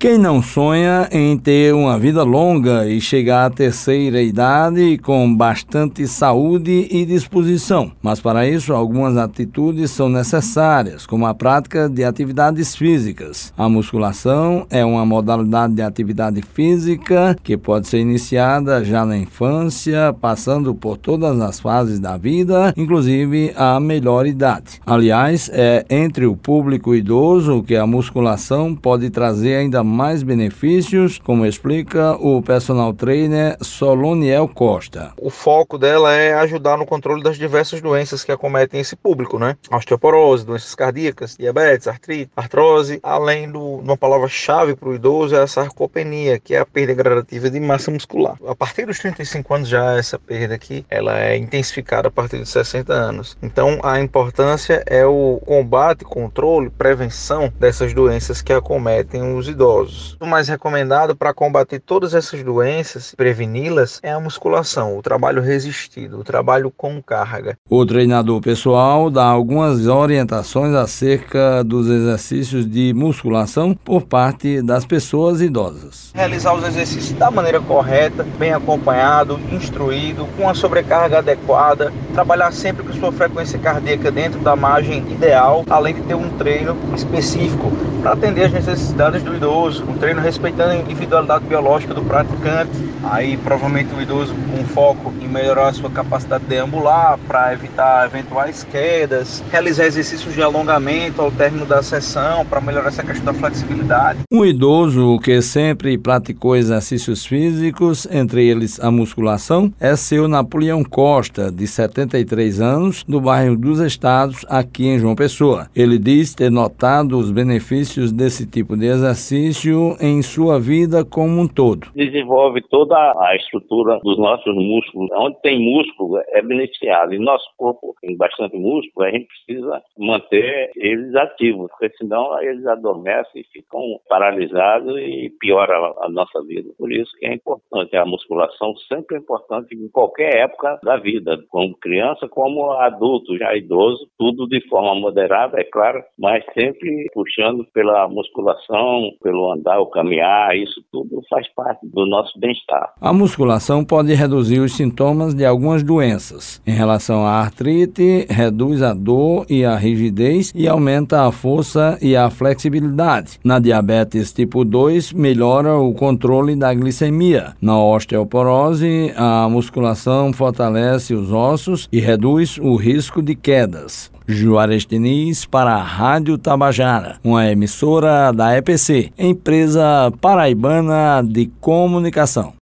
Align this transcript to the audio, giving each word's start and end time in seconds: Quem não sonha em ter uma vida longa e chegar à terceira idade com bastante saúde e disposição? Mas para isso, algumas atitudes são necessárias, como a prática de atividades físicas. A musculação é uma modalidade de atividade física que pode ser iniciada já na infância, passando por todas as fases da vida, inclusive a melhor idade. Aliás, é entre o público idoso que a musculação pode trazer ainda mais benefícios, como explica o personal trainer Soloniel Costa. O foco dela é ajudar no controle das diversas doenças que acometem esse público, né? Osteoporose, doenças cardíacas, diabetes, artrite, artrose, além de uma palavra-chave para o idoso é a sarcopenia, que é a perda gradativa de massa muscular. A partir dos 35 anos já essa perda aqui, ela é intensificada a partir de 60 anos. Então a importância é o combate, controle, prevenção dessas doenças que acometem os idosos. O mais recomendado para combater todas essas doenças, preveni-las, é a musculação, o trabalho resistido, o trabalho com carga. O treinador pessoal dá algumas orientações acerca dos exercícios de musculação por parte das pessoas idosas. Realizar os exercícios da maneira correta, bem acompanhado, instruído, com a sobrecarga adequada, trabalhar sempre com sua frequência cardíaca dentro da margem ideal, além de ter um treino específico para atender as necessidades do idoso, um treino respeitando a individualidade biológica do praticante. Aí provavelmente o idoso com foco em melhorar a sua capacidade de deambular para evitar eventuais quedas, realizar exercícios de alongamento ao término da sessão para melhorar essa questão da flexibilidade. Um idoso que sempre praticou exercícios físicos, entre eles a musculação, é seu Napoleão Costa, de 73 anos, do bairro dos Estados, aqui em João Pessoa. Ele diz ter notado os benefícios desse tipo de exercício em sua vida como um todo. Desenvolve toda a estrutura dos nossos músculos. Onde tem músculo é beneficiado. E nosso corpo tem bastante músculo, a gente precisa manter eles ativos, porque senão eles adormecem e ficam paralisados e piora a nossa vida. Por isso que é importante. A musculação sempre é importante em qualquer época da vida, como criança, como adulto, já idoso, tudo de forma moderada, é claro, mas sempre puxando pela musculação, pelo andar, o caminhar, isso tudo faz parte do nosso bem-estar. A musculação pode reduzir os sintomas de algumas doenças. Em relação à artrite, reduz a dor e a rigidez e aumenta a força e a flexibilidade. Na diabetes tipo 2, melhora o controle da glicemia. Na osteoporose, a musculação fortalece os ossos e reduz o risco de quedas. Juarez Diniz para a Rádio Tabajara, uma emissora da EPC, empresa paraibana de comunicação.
Quem 0.00 0.16
não 0.16 0.40
sonha 0.40 1.08
em 1.10 1.36
ter 1.36 1.74
uma 1.74 1.98
vida 1.98 2.22
longa 2.22 2.86
e 2.86 3.00
chegar 3.00 3.46
à 3.46 3.50
terceira 3.50 4.22
idade 4.22 4.96
com 4.98 5.34
bastante 5.34 6.06
saúde 6.06 6.86
e 6.88 7.04
disposição? 7.04 7.90
Mas 8.00 8.20
para 8.20 8.48
isso, 8.48 8.72
algumas 8.72 9.16
atitudes 9.16 9.90
são 9.90 10.08
necessárias, 10.08 11.04
como 11.04 11.26
a 11.26 11.34
prática 11.34 11.88
de 11.88 12.04
atividades 12.04 12.76
físicas. 12.76 13.52
A 13.58 13.68
musculação 13.68 14.68
é 14.70 14.84
uma 14.84 15.04
modalidade 15.04 15.74
de 15.74 15.82
atividade 15.82 16.42
física 16.42 17.36
que 17.42 17.56
pode 17.56 17.88
ser 17.88 17.98
iniciada 17.98 18.84
já 18.84 19.04
na 19.04 19.18
infância, 19.18 20.14
passando 20.20 20.76
por 20.76 20.96
todas 20.96 21.40
as 21.40 21.58
fases 21.58 21.98
da 21.98 22.16
vida, 22.16 22.72
inclusive 22.76 23.52
a 23.56 23.80
melhor 23.80 24.28
idade. 24.28 24.80
Aliás, 24.86 25.50
é 25.52 25.84
entre 25.90 26.24
o 26.24 26.36
público 26.36 26.94
idoso 26.94 27.64
que 27.64 27.74
a 27.74 27.84
musculação 27.84 28.76
pode 28.76 29.10
trazer 29.10 29.56
ainda 29.56 29.87
mais 29.88 30.22
benefícios, 30.22 31.18
como 31.18 31.46
explica 31.46 32.12
o 32.16 32.42
personal 32.42 32.92
trainer 32.92 33.56
Soloniel 33.62 34.46
Costa. 34.46 35.12
O 35.20 35.30
foco 35.30 35.78
dela 35.78 36.12
é 36.14 36.34
ajudar 36.34 36.76
no 36.76 36.86
controle 36.86 37.22
das 37.22 37.38
diversas 37.38 37.80
doenças 37.80 38.22
que 38.22 38.30
acometem 38.30 38.80
esse 38.80 38.94
público, 38.94 39.38
né? 39.38 39.56
Osteoporose, 39.70 40.44
doenças 40.44 40.74
cardíacas, 40.74 41.36
diabetes, 41.36 41.88
artrite, 41.88 42.30
artrose, 42.36 43.00
além 43.02 43.50
de 43.50 43.58
uma 43.58 43.96
palavra-chave 43.96 44.76
para 44.76 44.88
o 44.88 44.94
idoso 44.94 45.34
é 45.34 45.40
a 45.40 45.46
sarcopenia, 45.46 46.38
que 46.38 46.54
é 46.54 46.58
a 46.58 46.66
perda 46.66 46.94
gradativa 46.94 47.50
de 47.50 47.58
massa 47.58 47.90
muscular. 47.90 48.36
A 48.46 48.54
partir 48.54 48.86
dos 48.86 48.98
35 48.98 49.54
anos 49.54 49.68
já 49.68 49.96
essa 49.96 50.18
perda 50.18 50.54
aqui, 50.54 50.84
ela 50.88 51.18
é 51.18 51.36
intensificada 51.36 52.08
a 52.08 52.10
partir 52.10 52.38
de 52.38 52.48
60 52.48 52.92
anos. 52.92 53.36
Então 53.42 53.78
a 53.82 54.00
importância 54.00 54.82
é 54.86 55.06
o 55.06 55.40
combate, 55.44 56.04
controle, 56.04 56.70
prevenção 56.70 57.52
dessas 57.58 57.94
doenças 57.94 58.42
que 58.42 58.52
acometem 58.52 59.36
os 59.36 59.48
idosos. 59.48 59.77
O 60.20 60.26
mais 60.26 60.48
recomendado 60.48 61.14
para 61.14 61.34
combater 61.34 61.78
todas 61.78 62.14
essas 62.14 62.42
doenças, 62.42 63.14
preveni-las, 63.16 64.00
é 64.02 64.10
a 64.10 64.18
musculação, 64.18 64.98
o 64.98 65.02
trabalho 65.02 65.42
resistido, 65.42 66.18
o 66.18 66.24
trabalho 66.24 66.72
com 66.76 67.00
carga. 67.02 67.56
O 67.68 67.84
treinador 67.86 68.40
pessoal 68.40 69.10
dá 69.10 69.24
algumas 69.24 69.86
orientações 69.86 70.74
acerca 70.74 71.62
dos 71.62 71.88
exercícios 71.88 72.68
de 72.68 72.92
musculação 72.94 73.74
por 73.74 74.02
parte 74.02 74.62
das 74.62 74.84
pessoas 74.84 75.40
idosas. 75.40 76.10
Realizar 76.14 76.54
os 76.54 76.64
exercícios 76.66 77.18
da 77.18 77.30
maneira 77.30 77.60
correta, 77.60 78.26
bem 78.38 78.52
acompanhado, 78.52 79.38
instruído, 79.52 80.26
com 80.36 80.48
a 80.48 80.54
sobrecarga 80.54 81.18
adequada, 81.18 81.92
trabalhar 82.14 82.52
sempre 82.52 82.82
com 82.82 82.92
sua 82.94 83.12
frequência 83.12 83.58
cardíaca 83.58 84.10
dentro 84.10 84.40
da 84.40 84.56
margem 84.56 84.98
ideal, 85.10 85.64
além 85.68 85.94
de 85.94 86.02
ter 86.02 86.14
um 86.14 86.30
treino 86.30 86.76
específico 86.94 87.70
para 88.02 88.12
atender 88.12 88.44
as 88.44 88.52
necessidades 88.52 89.22
do 89.22 89.34
idoso, 89.34 89.67
um 89.76 89.94
treino 89.94 90.20
respeitando 90.20 90.70
a 90.70 90.76
individualidade 90.76 91.44
biológica 91.44 91.92
do 91.92 92.02
praticante. 92.02 92.70
Aí 93.04 93.36
provavelmente 93.36 93.94
o 93.94 94.00
idoso 94.00 94.34
com 94.50 94.64
foco 94.64 95.12
em 95.20 95.28
melhorar 95.28 95.68
a 95.68 95.72
sua 95.72 95.90
capacidade 95.90 96.44
de 96.44 96.50
deambular 96.50 97.18
para 97.26 97.52
evitar 97.52 98.06
eventuais 98.06 98.64
quedas, 98.64 99.42
realizar 99.50 99.86
exercícios 99.86 100.34
de 100.34 100.42
alongamento 100.42 101.20
ao 101.20 101.30
término 101.30 101.66
da 101.66 101.82
sessão 101.82 102.44
para 102.46 102.60
melhorar 102.60 102.88
essa 102.88 103.02
questão 103.02 103.32
da 103.32 103.34
flexibilidade. 103.34 104.20
Um 104.32 104.44
idoso 104.44 105.18
que 105.20 105.40
sempre 105.42 105.96
praticou 105.98 106.56
exercícios 106.56 107.24
físicos, 107.24 108.06
entre 108.10 108.46
eles 108.46 108.80
a 108.80 108.90
musculação, 108.90 109.72
é 109.78 109.94
seu 109.96 110.26
Napoleão 110.26 110.82
Costa, 110.82 111.50
de 111.52 111.66
73 111.66 112.60
anos, 112.60 113.04
do 113.06 113.20
bairro 113.20 113.56
dos 113.56 113.80
Estados, 113.80 114.44
aqui 114.48 114.86
em 114.86 114.98
João 114.98 115.14
Pessoa. 115.14 115.68
Ele 115.74 115.98
diz 115.98 116.34
ter 116.34 116.50
notado 116.50 117.18
os 117.18 117.30
benefícios 117.30 118.12
desse 118.12 118.46
tipo 118.46 118.76
de 118.76 118.86
exercício 118.86 119.57
em 120.00 120.22
sua 120.22 120.60
vida 120.60 121.04
como 121.04 121.40
um 121.40 121.48
todo. 121.48 121.88
Desenvolve 121.94 122.62
toda 122.68 122.96
a 122.96 123.36
estrutura 123.36 123.98
dos 124.02 124.18
nossos 124.18 124.54
músculos. 124.54 125.10
Onde 125.12 125.40
tem 125.42 125.58
músculo 125.58 126.18
é 126.28 126.42
beneficiado. 126.42 127.14
E 127.14 127.18
nosso 127.18 127.46
corpo 127.56 127.94
tem 128.00 128.16
bastante 128.16 128.56
músculo, 128.56 129.06
a 129.06 129.10
gente 129.10 129.26
precisa 129.26 129.82
manter 129.98 130.70
eles 130.76 131.14
ativos, 131.14 131.70
porque 131.70 131.90
senão 131.96 132.40
eles 132.40 132.66
adormecem 132.66 133.42
e 133.42 133.44
ficam 133.52 133.80
paralisados 134.08 134.96
e 134.98 135.30
piora 135.40 135.74
a 136.00 136.08
nossa 136.08 136.42
vida. 136.44 136.70
Por 136.78 136.92
isso 136.92 137.10
que 137.18 137.26
é 137.26 137.34
importante. 137.34 137.96
A 137.96 138.04
musculação 138.04 138.76
sempre 138.88 139.16
é 139.16 139.20
importante 139.20 139.74
em 139.74 139.88
qualquer 139.88 140.36
época 140.36 140.78
da 140.82 140.96
vida, 140.96 141.38
como 141.48 141.76
criança, 141.76 142.28
como 142.28 142.72
adulto, 142.72 143.36
já 143.36 143.54
idoso, 143.56 144.08
tudo 144.18 144.46
de 144.46 144.60
forma 144.68 144.94
moderada, 144.94 145.60
é 145.60 145.64
claro, 145.64 146.02
mas 146.18 146.44
sempre 146.54 147.06
puxando 147.12 147.64
pela 147.72 148.08
musculação, 148.08 149.10
pelo 149.22 149.47
andar, 149.52 149.78
o 149.80 149.86
caminhar, 149.86 150.56
isso 150.56 150.82
tudo 150.90 151.22
faz 151.28 151.46
parte 151.54 151.86
do 151.86 152.06
nosso 152.06 152.38
bem-estar. 152.38 152.92
A 153.00 153.12
musculação 153.12 153.84
pode 153.84 154.12
reduzir 154.14 154.60
os 154.60 154.74
sintomas 154.74 155.34
de 155.34 155.44
algumas 155.44 155.82
doenças. 155.82 156.62
Em 156.66 156.72
relação 156.72 157.26
à 157.26 157.32
artrite, 157.40 158.26
reduz 158.28 158.82
a 158.82 158.94
dor 158.94 159.46
e 159.48 159.64
a 159.64 159.76
rigidez 159.76 160.52
e 160.54 160.68
aumenta 160.68 161.26
a 161.26 161.32
força 161.32 161.98
e 162.00 162.16
a 162.16 162.30
flexibilidade. 162.30 163.38
Na 163.44 163.58
diabetes 163.58 164.32
tipo 164.32 164.64
2, 164.64 165.12
melhora 165.12 165.76
o 165.76 165.92
controle 165.94 166.54
da 166.56 166.72
glicemia. 166.74 167.54
Na 167.60 167.82
osteoporose, 167.82 169.12
a 169.16 169.48
musculação 169.48 170.32
fortalece 170.32 171.14
os 171.14 171.32
ossos 171.32 171.88
e 171.92 172.00
reduz 172.00 172.58
o 172.58 172.76
risco 172.76 173.22
de 173.22 173.34
quedas. 173.34 174.10
Juarez 174.30 174.84
Diniz 174.84 175.46
para 175.46 175.72
a 175.72 175.82
Rádio 175.82 176.36
Tabajara, 176.36 177.16
uma 177.24 177.50
emissora 177.50 178.30
da 178.30 178.54
EPC, 178.58 179.10
empresa 179.18 180.12
paraibana 180.20 181.22
de 181.26 181.50
comunicação. 181.58 182.52